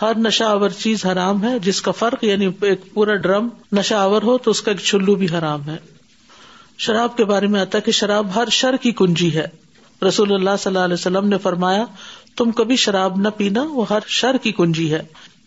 [0.00, 3.48] ہر نشہ آور چیز حرام ہے جس کا فرق یعنی ایک پورا ڈرم
[3.78, 5.76] نشہ آور ہو تو اس کا ایک چلو بھی حرام ہے
[6.86, 9.46] شراب کے بارے میں آتا کہ شراب ہر شر کی کنجی ہے
[10.08, 11.84] رسول اللہ صلی اللہ علیہ وسلم نے فرمایا
[12.36, 15.02] تم کبھی شراب نہ پینا وہ ہر شر کی کنجی ہے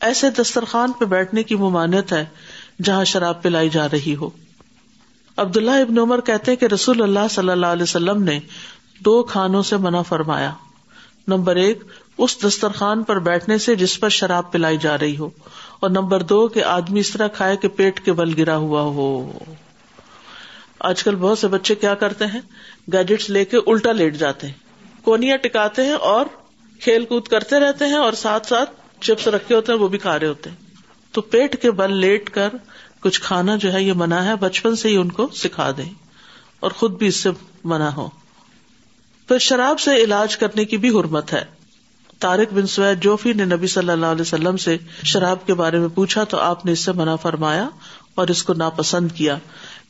[0.09, 2.25] ایسے دسترخوان پہ بیٹھنے کی ممانعت ہے
[2.83, 4.29] جہاں شراب پلائی جا رہی ہو
[5.41, 8.39] عبد اللہ ابن عمر کہتے کہ رسول اللہ صلی اللہ علیہ وسلم نے
[9.05, 10.51] دو کھانوں سے منع فرمایا
[11.33, 11.83] نمبر ایک
[12.25, 15.29] اس دسترخوان پر بیٹھنے سے جس پر شراب پلائی جا رہی ہو
[15.79, 19.07] اور نمبر دو کہ آدمی اس طرح کھائے کہ پیٹ کے بل گرا ہوا ہو
[20.89, 22.41] آج کل بہت سے بچے کیا کرتے ہیں
[22.93, 26.25] گیجٹ لے کے الٹا لیٹ جاتے ہیں کونیا ٹکاتے ہیں اور
[26.83, 30.19] کھیل کود کرتے رہتے ہیں اور ساتھ ساتھ چپس رکھے ہوتے ہیں وہ بھی کھا
[30.19, 30.65] رہے ہوتے ہیں
[31.13, 32.53] تو پیٹ کے بل لیٹ کر
[33.01, 35.89] کچھ کھانا جو ہے یہ منع ہے بچپن سے ہی ان کو سکھا دیں
[36.65, 37.29] اور خود بھی اس سے
[37.73, 38.07] منع ہو
[39.27, 41.43] پھر شراب سے علاج کرنے کی بھی حرمت ہے
[42.25, 44.77] طارق بن سوید جوفی نے نبی صلی اللہ علیہ وسلم سے
[45.11, 47.67] شراب کے بارے میں پوچھا تو آپ نے اس سے منع فرمایا
[48.21, 49.37] اور اس کو ناپسند کیا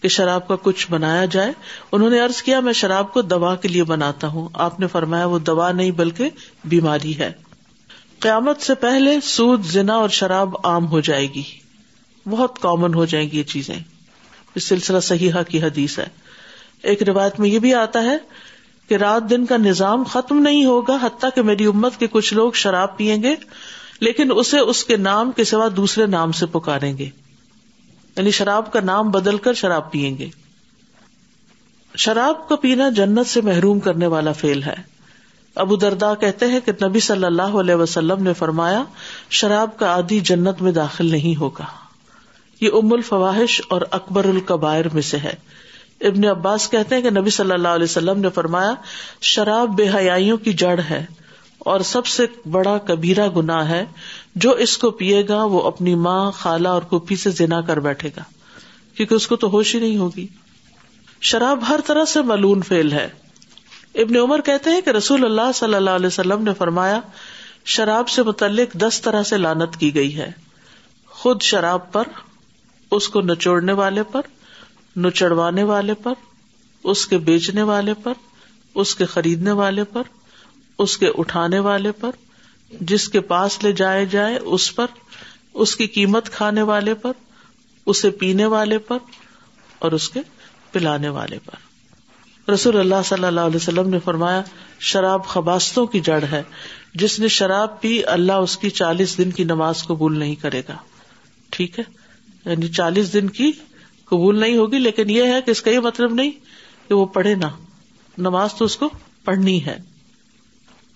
[0.02, 1.52] کہ شراب کا کچھ بنایا جائے
[1.92, 5.26] انہوں نے ارض کیا میں شراب کو دوا کے لیے بناتا ہوں آپ نے فرمایا
[5.36, 6.30] وہ دوا نہیں بلکہ
[6.74, 7.32] بیماری ہے
[8.26, 11.44] قیامت سے پہلے سود زنا اور شراب عام ہو جائے گی
[12.30, 16.06] بہت کامن ہو جائیں گی یہ چیزیں اس سلسلہ صحیحہ کی حدیث ہے
[16.92, 18.18] ایک روایت میں یہ بھی آتا ہے
[18.90, 22.52] کہ رات دن کا نظام ختم نہیں ہوگا حتیٰ کہ میری امت کے کچھ لوگ
[22.64, 23.34] شراب پیئیں گے
[24.08, 28.80] لیکن اسے اس کے نام کے سوا دوسرے نام سے پکاریں گے یعنی شراب کا
[28.92, 30.30] نام بدل کر شراب پیئیں گے
[32.06, 34.76] شراب کا پینا جنت سے محروم کرنے والا فیل ہے
[35.66, 38.84] ابو دردا کہتے ہیں کہ نبی صلی اللہ علیہ وسلم نے فرمایا
[39.42, 41.66] شراب کا عادی جنت میں داخل نہیں ہوگا
[42.62, 45.34] یہ ام الفواہش اور اکبر القبائر میں سے ہے
[46.08, 48.72] ابن عباس کہتے ہیں کہ نبی صلی اللہ علیہ وسلم نے فرمایا
[49.32, 51.04] شراب بے حیائیوں کی جڑ ہے
[51.74, 53.84] اور سب سے بڑا کبیرہ گنا ہے
[54.46, 58.10] جو اس کو پیے گا وہ اپنی ماں خالہ اور کپی سے جنا کر بیٹھے
[58.18, 58.24] گا
[58.98, 60.26] کیونکہ اس کو تو ہوش ہی نہیں ہوگی
[61.30, 63.08] شراب ہر طرح سے ملون فیل ہے
[64.04, 67.00] ابن عمر کہتے ہیں کہ رسول اللہ صلی اللہ علیہ وسلم نے فرمایا
[67.76, 70.32] شراب سے متعلق دس طرح سے لانت کی گئی ہے
[71.22, 72.08] خود شراب پر
[72.96, 74.22] اس کو نچوڑنے والے پر
[75.06, 76.14] نچڑوانے والے پر
[76.94, 78.14] اس کے بیچنے والے پر
[78.84, 80.04] اس کے خریدنے والے پر
[80.84, 82.16] اس کے اٹھانے والے پر
[82.92, 84.92] جس کے پاس لے جائے جائے اس پر
[85.64, 87.12] اس کی قیمت کھانے والے پر
[87.92, 88.98] اسے پینے والے پر
[89.86, 90.20] اور اس کے
[90.72, 91.66] پلانے والے پر
[92.52, 94.42] رسول اللہ صلی اللہ علیہ وسلم نے فرمایا
[94.90, 96.42] شراب خباستوں کی جڑ ہے
[97.02, 100.78] جس نے شراب پی اللہ اس کی چالیس دن کی نماز قبول نہیں کرے گا
[101.56, 101.84] ٹھیک ہے
[102.48, 103.52] یعنی چالیس دن کی
[104.10, 106.32] قبول نہیں ہوگی لیکن یہ ہے کہ اس کا یہ مطلب نہیں
[106.88, 107.46] کہ وہ پڑھے نہ
[108.28, 108.90] نماز تو اس کو
[109.26, 109.78] پڑھنی ہے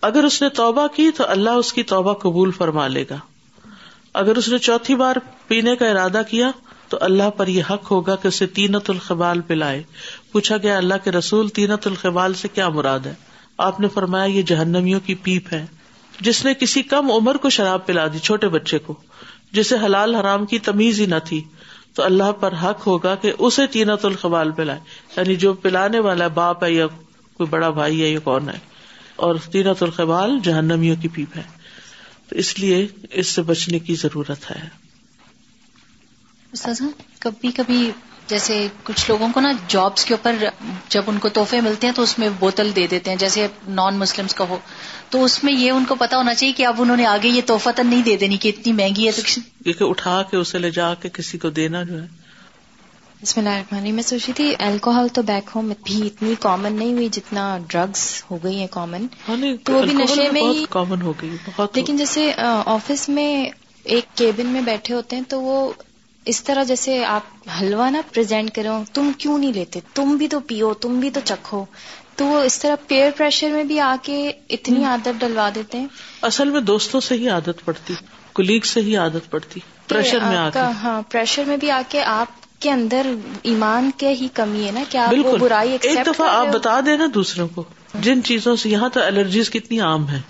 [0.10, 3.16] اگر اس نے توبہ کی تو اللہ اس کی توبہ قبول فرما لے گا
[4.22, 5.16] اگر اس نے چوتھی بار
[5.48, 6.50] پینے کا ارادہ کیا
[6.90, 9.82] تو اللہ پر یہ حق ہوگا کہ اسے تینت القبال پلائے
[10.32, 13.14] پوچھا گیا اللہ کے رسول تینت القبال سے کیا مراد ہے
[13.68, 15.66] آپ نے فرمایا یہ جہنمیوں کی پیپ ہے
[16.28, 18.94] جس نے کسی کم عمر کو شراب پلا دی چھوٹے بچے کو
[19.60, 21.42] جسے حلال حرام کی تمیز ہی نہ تھی
[21.96, 24.80] تو اللہ پر حق ہوگا کہ اسے تینت الخبال پلائے
[25.16, 26.86] یعنی جو پلانے والا باپ ہے یا
[27.38, 28.58] کوئی بڑا بھائی ہے یا کون ہے
[29.28, 31.44] اور تینت الخبال جہنمیوں کی پیپ ہے
[32.30, 32.86] تو اس لیے
[33.24, 34.62] اس سے بچنے کی ضرورت ہے
[37.20, 37.90] کبھی کبھی
[38.32, 40.36] جیسے کچھ لوگوں کو نا جابس کے اوپر
[40.96, 43.48] جب ان کو تحفے ملتے ہیں تو اس میں بوتل دے دیتے ہیں جیسے
[43.80, 44.58] نان مسلمس کا ہو
[45.16, 47.42] تو اس میں یہ ان کو پتا ہونا چاہیے کہ اب انہوں نے آگے یہ
[47.52, 50.94] تحفہ تو نہیں دے دینی کہ اتنی مہنگی ہے تو اٹھا کے اسے لے جا
[51.02, 52.08] کے کسی کو دینا جو ہے
[53.26, 57.10] اس میں میرا میں سوچی تھی الکوہل تو بیک ہوم بھی اتنی کامن نہیں ہوئی
[57.20, 61.14] جتنا ڈرگس ہو گئی ہیں کامن ہاں تو وہ بھی نشے میں ہی کامن ہو
[61.22, 61.36] گئی
[61.76, 62.32] لیکن جیسے
[62.78, 63.30] آفس میں
[63.96, 65.60] ایک کیبن میں بیٹھے ہوتے ہیں تو وہ
[66.32, 70.40] اس طرح جیسے آپ حلوہ نا پریزینٹ کرو تم کیوں نہیں لیتے تم بھی تو
[70.52, 71.64] پیو تم بھی تو چکھو
[72.18, 74.16] تو وہ اس طرح پیئر پریشر میں بھی آ کے
[74.58, 75.88] اتنی عادت ڈلوا دیتے ہیں
[76.30, 77.94] اصل میں دوستوں سے ہی عادت پڑتی
[78.40, 80.38] کولیگ سے ہی عادت پڑتی پریشر میں
[80.84, 83.12] ہاں پریشر میں بھی آ کے آپ کے اندر
[83.52, 87.64] ایمان کے ہی کمی ہے نا کیا برائی ایک دفعہ آپ بتا دیں دوسروں کو
[88.08, 90.22] جن چیزوں سے یہاں تو الرجیز کتنی عام ہیں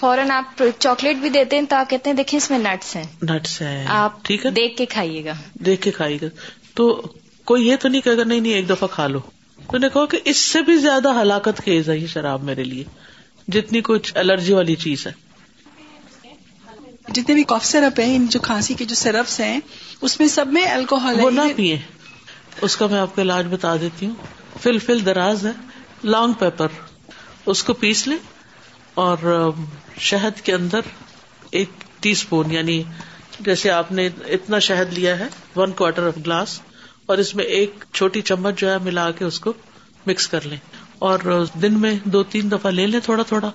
[0.00, 3.02] فوراً آپ چاکلیٹ بھی دیتے ہیں تو آپ کہتے ہیں دیکھیں اس میں نٹس ہیں
[3.30, 5.32] نٹس ہیں آپ ٹھیک ہے دیکھ کے کھائیے گا
[5.66, 6.26] دیکھ کے کھائیے گا
[6.74, 6.86] تو
[7.50, 9.20] کوئی یہ تو نہیں کہے گا نہیں نہیں ایک دفعہ کھا لو
[9.70, 12.84] تو نے کہا کہ اس سے بھی زیادہ ہلاکت خیز ہے یہ شراب میرے لیے
[13.56, 15.12] جتنی کچھ الرجی والی چیز ہے
[17.14, 19.58] جتنے بھی سرپ ہے ان جو کھانسی کے جو سرپس ہیں
[20.08, 21.76] اس میں سب میں الکوہل نہ پیئے
[22.68, 25.52] اس کا میں آپ کو علاج بتا دیتی ہوں فل فل دراز ہے
[26.14, 26.78] لانگ پیپر
[27.52, 28.16] اس کو پیس لیں
[29.00, 29.16] اور
[30.10, 30.80] شہد کے اندر
[31.60, 32.82] ایک ٹی اسپون یعنی
[33.44, 35.26] جیسے آپ نے اتنا شہد لیا ہے
[35.56, 36.58] ون کوارٹر آف گلاس
[37.12, 39.52] اور اس میں ایک چھوٹی چمچ جو ہے ملا کے اس کو
[40.06, 40.56] مکس کر لیں
[41.08, 41.18] اور
[41.62, 43.50] دن میں دو تین دفعہ لے لیں تھوڑا تھوڑا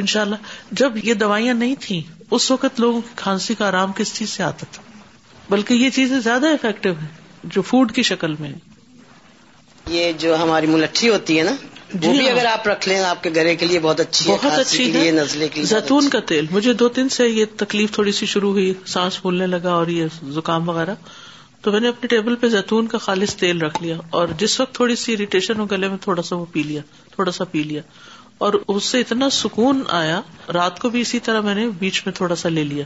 [0.00, 2.00] ان شاء اللہ جب یہ دوائیاں نہیں تھیں
[2.34, 4.82] اس وقت لوگوں کی کھانسی کا آرام کس چیز سے آتا تھا
[5.48, 7.06] بلکہ یہ چیزیں زیادہ افیکٹو ہے
[7.56, 8.52] جو فوڈ کی شکل میں
[9.96, 11.54] یہ جو ہماری ملٹھی ہوتی ہے نا
[12.00, 14.58] بھی جی ہاں۔ اگر آپ رکھ لیں آپ کے گرے کے لیے بہت اچھی بہت
[14.58, 18.72] اچھی نزلے زیتون کا تیل مجھے دو تین سے یہ تکلیف تھوڑی سی شروع ہوئی
[18.94, 20.06] سانس پھولنے لگا اور یہ
[20.38, 20.94] زکام وغیرہ
[21.64, 24.74] تو میں نے اپنے ٹیبل پہ زیتون کا خالص تیل رکھ لیا اور جس وقت
[24.74, 26.80] تھوڑی سی اریٹیشن ہو گلے میں تھوڑا سا وہ پی لیا
[27.14, 27.82] تھوڑا سا پی لیا
[28.44, 30.20] اور اس سے اتنا سکون آیا
[30.54, 32.84] رات کو بھی اسی طرح میں نے بیچ میں تھوڑا سا لے لیا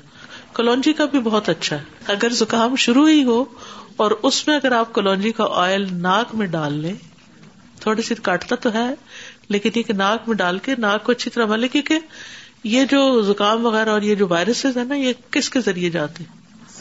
[0.56, 1.82] کلونجی کا بھی بہت اچھا ہے
[2.16, 3.44] اگر زکام شروع ہی ہو
[4.04, 6.92] اور اس میں اگر آپ کلونجی کا آئل ناک میں ڈال لیں
[8.22, 8.86] کاٹتا تو ہے
[9.54, 11.98] لیکن یہ کہ ناک میں ڈال کے ناک کو اچھی طرح ملے کیونکہ
[12.74, 16.24] یہ جو زکام وغیرہ اور یہ جو وائرس ہے نا یہ کس کے ذریعے جاتے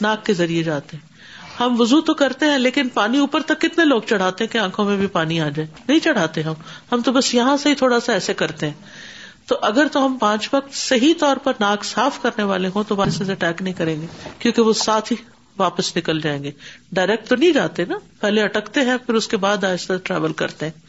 [0.02, 1.16] ناک کے ذریعے جاتے ہیں
[1.60, 4.86] ہم وزو تو کرتے ہیں لیکن پانی اوپر تک کتنے لوگ چڑھاتے ہیں کہ آنکھوں
[4.86, 6.54] میں بھی پانی آ جائے نہیں چڑھاتے ہم
[6.92, 9.08] ہم تو بس یہاں سے ہی تھوڑا سا ایسے کرتے ہیں
[9.52, 13.02] تو اگر تو ہم پانچ وقت صحیح طور پر ناک صاف کرنے والے ہوں تو
[13.02, 14.08] اٹیک نہیں کریں گے
[14.40, 15.16] کیونکہ وہ ساتھ ہی
[15.60, 16.52] واپس نکل جائیں گے
[17.00, 20.66] ڈائریکٹ تو نہیں جاتے نا پہلے اٹکتے ہیں پھر اس کے بعد آہستہ ٹریول کرتے
[20.66, 20.88] ہیں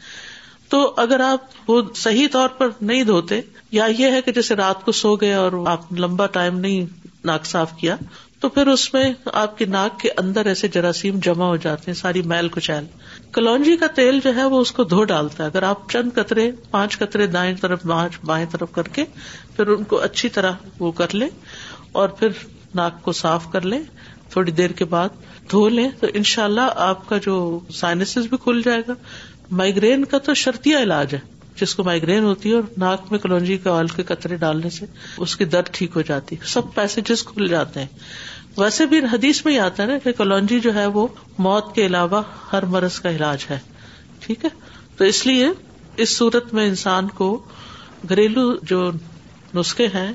[0.69, 3.41] تو اگر آپ وہ صحیح طور پر نہیں دھوتے
[3.77, 6.85] یا یہ ہے کہ جیسے رات کو سو گئے اور آپ نے لمبا ٹائم نہیں
[7.27, 7.95] ناک صاف کیا
[8.39, 9.03] تو پھر اس میں
[9.41, 12.85] آپ کی ناک کے اندر ایسے جراثیم جمع ہو جاتے ہیں ساری میل کچیل
[13.37, 16.49] کلونجی کا تیل جو ہے وہ اس کو دھو ڈالتا ہے اگر آپ چند قطرے
[16.71, 17.85] پانچ قطرے دائیں طرف
[18.25, 19.05] بائیں طرف کر کے
[19.55, 21.29] پھر ان کو اچھی طرح وہ کر لیں
[22.03, 22.41] اور پھر
[22.75, 23.79] ناک کو صاف کر لیں
[24.31, 25.09] تھوڑی دیر کے بعد
[25.51, 27.35] دھو لیں تو ان شاء اللہ آپ کا جو
[27.79, 28.93] سائنس بھی کھل جائے گا
[29.61, 31.19] مائگرین کا تو شرطیا علاج ہے
[31.61, 34.85] جس کو مائگرین ہوتی ہے اور ناک میں کلونجی کے آئل کے قطرے ڈالنے سے
[35.25, 37.87] اس کی درد ٹھیک ہو جاتی سب پیسجز کھل جاتے ہیں
[38.57, 41.07] ویسے بھی حدیث میں ہی آتا ہے نا کلونجی جو ہے وہ
[41.47, 43.57] موت کے علاوہ ہر مرض کا علاج ہے
[44.25, 44.49] ٹھیک ہے
[44.97, 45.47] تو اس لیے
[46.03, 47.27] اس صورت میں انسان کو
[48.09, 48.89] گھریلو جو
[49.55, 50.11] نسخے ہیں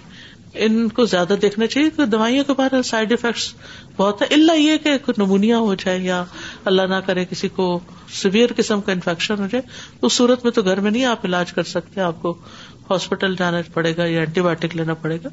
[0.64, 3.52] ان کو زیادہ دیکھنا چاہیے دوائیوں کے بارے سائڈ افیکٹس
[3.96, 6.22] بہت ہے اللہ یہ کہ نمونیا ہو جائے یا
[6.70, 7.66] اللہ نہ کرے کسی کو
[8.20, 9.62] سیویئر قسم کا انفیکشن ہو جائے
[10.06, 12.34] اس صورت میں تو گھر میں نہیں آپ علاج کر سکتے آپ کو
[12.90, 15.28] ہاسپٹل جانا پڑے گا یا اینٹی بایوٹک لینا پڑے گا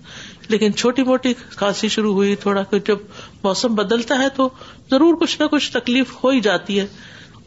[0.49, 2.97] لیکن چھوٹی موٹی کھانسی شروع ہوئی تھوڑا جب
[3.43, 4.49] موسم بدلتا ہے تو
[4.91, 6.85] ضرور کچھ نہ کچھ تکلیف ہو ہی جاتی ہے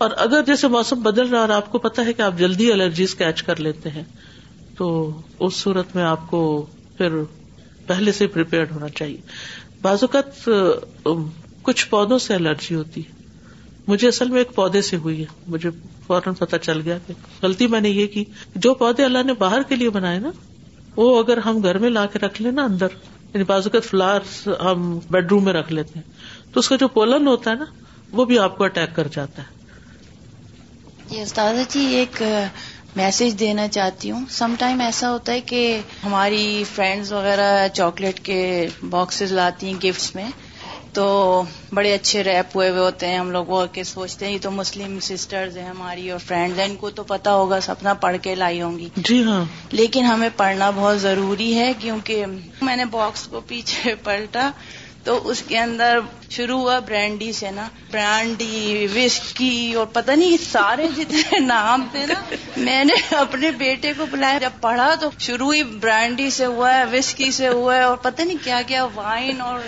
[0.05, 3.15] اور اگر جیسے موسم بدل رہا اور آپ کو پتا ہے کہ آپ جلدی الرجیز
[3.15, 4.03] کیچ کر لیتے ہیں
[4.79, 4.87] تو
[5.47, 6.41] اس صورت میں آپ کو
[6.99, 7.13] پھر
[7.87, 9.17] پہلے سے پریپیئر ہونا چاہیے
[9.91, 10.49] اوقات
[11.63, 13.23] کچھ پودوں سے الرجی ہوتی ہے
[13.89, 15.71] مجھے اصل میں ایک پودے سے ہوئی ہے مجھے
[16.07, 18.25] فوراً پتا چل گیا کہ غلطی میں نے یہ کی
[18.67, 20.31] جو پودے اللہ نے باہر کے لیے بنائے نا
[20.97, 22.95] وہ اگر ہم گھر میں لا کے رکھ لیں نا اندر
[23.35, 27.27] یعنی اوقات فلار ہم بیڈ روم میں رکھ لیتے ہیں تو اس کا جو پولن
[27.27, 27.65] ہوتا ہے نا
[28.19, 29.63] وہ بھی آپ کو اٹیک کر جاتا ہے
[31.09, 32.23] جی استاد جی ایک
[32.97, 35.63] میسج دینا چاہتی ہوں سم ٹائم ایسا ہوتا ہے کہ
[36.05, 36.43] ہماری
[36.75, 38.37] فرینڈز وغیرہ چاکلیٹ کے
[38.91, 40.29] باکسز لاتی ہیں گفٹس میں
[40.97, 41.07] تو
[41.75, 44.51] بڑے اچھے ریپ ہوئے ہوئے ہوتے ہیں ہم لوگ وہ کے سوچتے ہیں یہ تو
[44.61, 48.35] مسلم سسٹرز ہیں ہماری اور فرینڈز ہیں ان کو تو پتا ہوگا سپنا پڑھ کے
[48.45, 49.43] لائی ہوں گی جی ہاں
[49.81, 52.25] لیکن ہمیں پڑھنا بہت ضروری ہے کیونکہ
[52.69, 54.51] میں نے باکس کو پیچھے پلٹا
[55.05, 55.99] تو اس کے اندر
[56.37, 62.15] شروع ہوا برانڈی سے نا برانڈی وسکی اور پتہ نہیں سارے جتنے نام تھے نا
[62.69, 66.85] میں نے اپنے بیٹے کو بلایا جب پڑھا تو شروع ہی برانڈی سے ہوا ہے
[66.93, 69.61] وسکی سے ہوا ہے اور پتہ نہیں کیا کیا وائن اور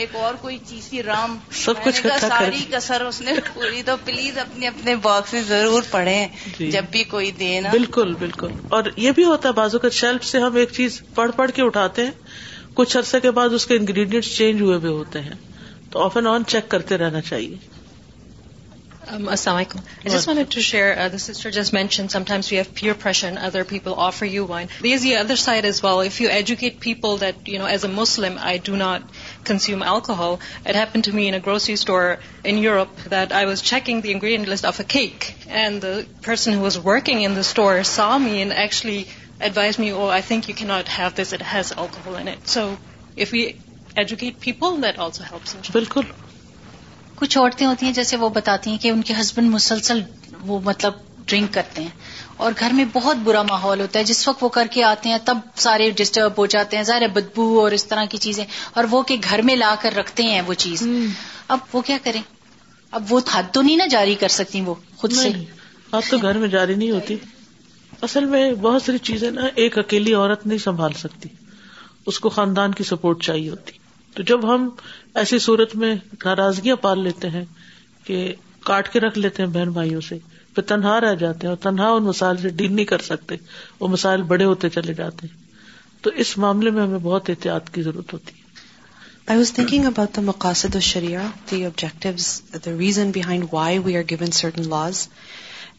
[0.00, 3.96] ایک اور کوئی چیز تھی رام سب کچھ اچھا ساری کسر اس نے پوری تو
[4.04, 6.18] پلیز اپنے اپنے باکس میں ضرور پڑھے
[6.58, 7.30] جی۔ جب بھی کوئی
[7.62, 11.00] نا بالکل بالکل اور یہ بھی ہوتا ہے بازو کا شیلف سے ہم ایک چیز
[11.14, 15.20] پڑھ پڑھ کے اٹھاتے ہیں کچھ عرصے کے بعد اس کے انگریڈینٹس چینج ہوئے ہوتے
[15.22, 15.36] ہیں
[15.90, 17.56] تو آف اینڈ آن چیک کرتے رہنا چاہیے
[25.18, 29.02] other side as well you educate know as a Muslim I do not
[29.48, 32.08] consume alcohol it happen in grocery store
[32.48, 35.84] in Europe that I was checking the ingredient of a cake and
[36.24, 39.02] person working in the store in actually
[39.38, 40.20] بالکل
[47.16, 50.00] کچھ عورتیں ہوتی ہیں جیسے وہ بتاتی ہیں کہ ان کے ہسبینڈ مسلسل
[50.46, 51.88] وہ مطلب ڈرنک کرتے ہیں
[52.46, 55.16] اور گھر میں بہت برا ماحول ہوتا ہے جس وقت وہ کر کے آتے ہیں
[55.24, 59.02] تب سارے ڈسٹرب ہو جاتے ہیں ظاہر بدبو اور اس طرح کی چیزیں اور وہ
[59.10, 60.82] کہ گھر میں لا کر رکھتے ہیں وہ چیز
[61.54, 62.20] اب وہ کیا کریں
[62.98, 63.20] اب وہ
[63.52, 65.30] تو نہیں نا جاری کر سکتی وہ خود سے
[65.90, 67.16] اب تو گھر میں جاری نہیں ہوتی
[68.06, 71.28] اصل میں بہت ساری چیزیں نا ایک اکیلی عورت نہیں سنبھال سکتی
[72.10, 73.72] اس کو خاندان کی سپورٹ چاہیے ہوتی
[74.14, 74.68] تو جب ہم
[75.22, 77.44] ایسی صورت میں ناراضگیاں پال لیتے ہیں
[78.04, 78.34] کہ
[78.66, 80.18] کاٹ کے رکھ لیتے ہیں بہن بھائیوں سے
[80.54, 83.36] پھر تنہا رہ جاتے ہیں اور تنہا ان مسائل سے ڈیل نہیں کر سکتے
[83.80, 85.46] وہ مسائل بڑے ہوتے چلے جاتے ہیں
[86.02, 88.46] تو اس معاملے میں ہمیں بہت احتیاط کی ضرورت ہوتی ہے
[89.26, 90.76] I was thinking about the the مقاصد
[91.50, 95.06] the reason behind why we are given certain laws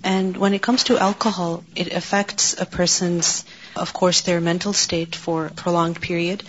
[0.03, 3.43] And when it comes to alcohol, it affects a person's,
[3.75, 6.43] of course, their mental state for a prolonged period,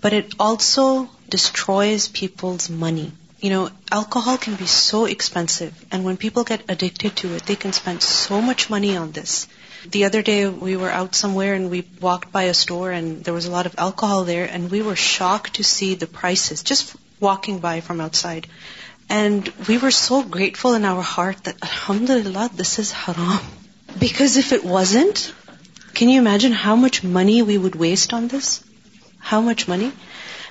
[0.00, 3.12] but it also destroys people's money.
[3.40, 7.56] You know, alcohol can be so expensive, and when people get addicted to it, they
[7.56, 9.46] can spend so much money on this.
[9.90, 13.32] The other day we were out somewhere and we walked by a store and there
[13.32, 16.94] was a lot of alcohol there, and we were shocked to see the prices just
[17.18, 18.46] walking by from outside.
[19.10, 23.40] And we were so grateful in our heart that, alhamdulillah, this is haram.
[23.98, 25.32] Because if it wasn't,
[25.94, 28.62] can you imagine how much money we would waste on this?
[29.18, 29.90] How much money?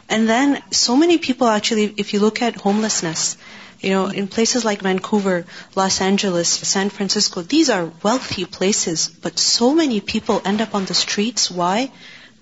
[0.09, 3.38] And then so many people actually, if you look at homelessness,
[3.79, 9.39] you know, in places like Vancouver, Los Angeles, San Francisco, these are wealthy places, but
[9.39, 11.49] so many people end up on the streets.
[11.49, 11.91] Why?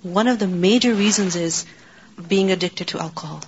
[0.01, 1.65] One of the major reasons is
[2.35, 3.43] being addicted to alcohol.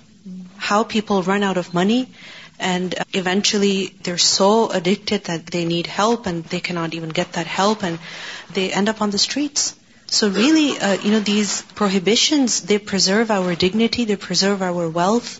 [0.56, 2.14] How people run out of money
[2.68, 3.74] and eventually
[4.06, 4.48] there so
[4.84, 5.12] that
[5.52, 9.02] they need help and they کی not even get that help and they end up
[9.02, 9.72] on the streets
[10.18, 10.66] so really
[11.02, 15.30] you know these prohibitions they preserve our dignity they preserve our wealth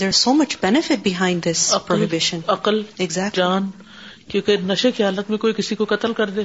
[0.00, 2.40] there are so much benefit behind this prohibition
[3.36, 3.68] جان
[4.28, 6.42] کیونکہ نشے کی حالت میں کوئی کسی کو قتل کر دے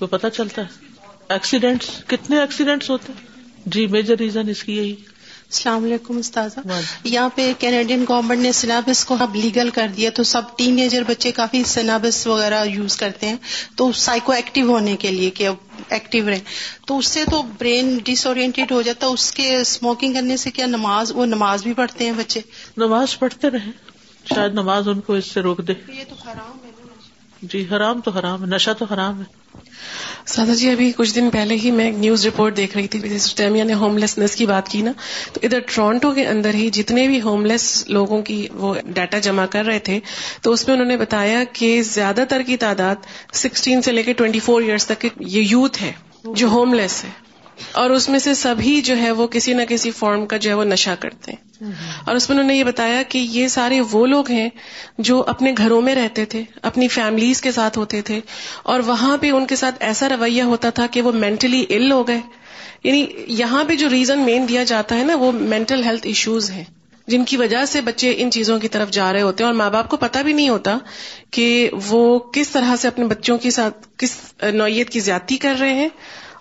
[0.00, 0.88] وہ پتہ چلتا ہے
[1.34, 3.12] ایکسیڈینٹس کتنے ایکسیڈینٹس ہوتے
[3.74, 4.94] جی میجر ریزن اس کی یہی
[5.50, 6.54] السلام علیکم استاذ
[7.04, 11.02] یہاں پہ کینیڈین گورنمنٹ نے سلیبس کو اب لیگل کر دیا تو سب ٹین ایجر
[11.06, 13.36] بچے کافی سلیبس وغیرہ یوز کرتے ہیں
[13.76, 16.38] تو سائیکو ایکٹیو ہونے کے لیے کہ اب ایکٹیو رہے
[16.86, 20.66] تو اس سے تو برین ڈس اورینٹیڈ ہو جاتا اس کے اسموکنگ کرنے سے کیا
[20.76, 22.40] نماز وہ نماز بھی پڑھتے ہیں بچے
[22.84, 23.70] نماز پڑھتے رہے
[24.34, 28.10] شاید نماز ان کو اس سے روک دے یہ تو حرام ہے جی حرام تو
[28.18, 29.68] حرام ہے نشہ تو حرام ہے
[30.32, 33.74] سادا جی ابھی کچھ دن پہلے ہی میں ایک نیوز رپورٹ دیکھ رہی تھی نے
[33.82, 34.92] ہوم لیسنس کی بات کی نا
[35.32, 39.46] تو ادھر ٹورانٹو کے اندر ہی جتنے بھی ہوم لیس لوگوں کی وہ ڈاٹا جمع
[39.54, 39.98] کر رہے تھے
[40.42, 43.08] تو اس میں انہوں نے بتایا کہ زیادہ تر کی تعداد
[43.44, 45.92] سکسٹین سے لے کے ٹوینٹی فور ایئرس تک یہ یوتھ ہے
[46.42, 47.10] جو ہوم لیس ہے
[47.80, 50.54] اور اس میں سے سبھی جو ہے وہ کسی نہ کسی فارم کا جو ہے
[50.60, 51.70] وہ نشہ کرتے ہیں
[52.06, 54.48] اور اس میں انہوں نے یہ بتایا کہ یہ سارے وہ لوگ ہیں
[55.08, 58.20] جو اپنے گھروں میں رہتے تھے اپنی فیملیز کے ساتھ ہوتے تھے
[58.74, 62.06] اور وہاں پہ ان کے ساتھ ایسا رویہ ہوتا تھا کہ وہ مینٹلی ال ہو
[62.08, 62.20] گئے
[62.84, 63.04] یعنی
[63.38, 66.64] یہاں پہ جو ریزن مین دیا جاتا ہے نا وہ مینٹل ہیلتھ ایشوز ہیں
[67.12, 69.68] جن کی وجہ سے بچے ان چیزوں کی طرف جا رہے ہوتے ہیں اور ماں
[69.70, 70.76] باپ کو پتا بھی نہیں ہوتا
[71.36, 71.46] کہ
[71.86, 72.00] وہ
[72.32, 74.16] کس طرح سے اپنے بچوں کے ساتھ کس
[74.54, 75.88] نوعیت کی زیادتی کر رہے ہیں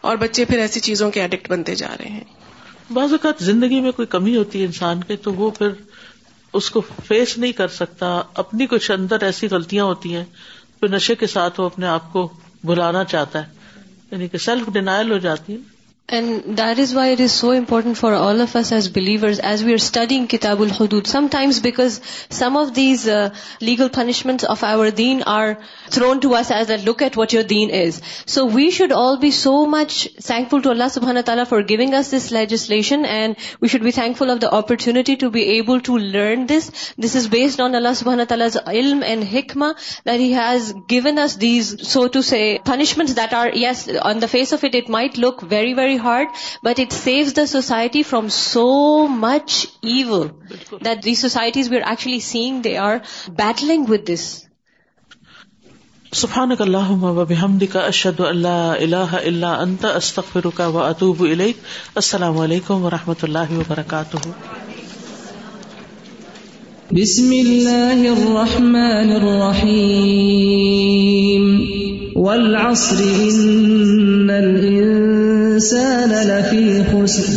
[0.07, 3.91] اور بچے پھر ایسی چیزوں کے ایڈکٹ بنتے جا رہے ہیں بعض اوقات زندگی میں
[3.95, 5.71] کوئی کمی ہوتی ہے انسان کے تو وہ پھر
[6.59, 10.23] اس کو فیس نہیں کر سکتا اپنی کچھ اندر ایسی غلطیاں ہوتی ہیں
[10.79, 12.27] پھر نشے کے ساتھ وہ اپنے آپ کو
[12.71, 13.57] بلانا چاہتا ہے
[14.11, 15.57] یعنی کہ سیلف ڈینائل ہو جاتی ہے
[16.17, 19.63] and that is why it is so important for all of us as believers as
[19.63, 21.99] we are studying کتاب الحدود times because
[22.37, 23.07] some of these
[23.67, 25.47] legal punishment of our then are
[25.93, 27.99] thrown to us as a look at what your then is
[28.33, 29.95] so we should all be so much
[30.51, 34.29] thankful to اللہ سبحان تعالیٰ for giving us this legislation and we should be thankful
[34.31, 36.69] of the opportunity to be able to learn this
[37.03, 39.63] this is based on اللہ سبحان تعالیٰ علم and حکم
[40.09, 44.53] he has given us these so to say punishment that are yes on the face
[44.53, 46.29] of it it might look very very hard
[46.63, 48.65] but it saves the society from so
[49.25, 49.47] much
[49.95, 50.09] evil
[50.85, 52.95] that the societies we are actually seeing they are
[53.43, 54.25] battling with this
[56.19, 58.53] سبحانك اللهم وبحمدك اشهد ان لا
[58.85, 64.25] اله الا انت استغفرك واتوب اليك السلام عليكم ورحمه الله وبركاته
[67.01, 71.45] بسم الله الرحمن الرحيم
[72.27, 73.43] والعصر ان
[74.37, 77.27] الانسان الانسان لفی خسر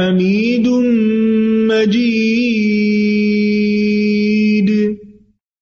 [0.00, 2.15] می دجی